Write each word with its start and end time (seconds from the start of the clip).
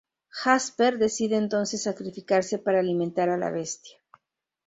Jasper 0.29 0.97
decide 0.97 1.35
entonces 1.35 1.83
sacrificarse 1.83 2.57
para 2.57 2.79
alimentar 2.79 3.29
a 3.29 3.37
la 3.37 3.51
bestia. 3.51 3.99